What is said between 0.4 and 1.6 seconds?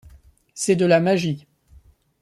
C’est de la magie.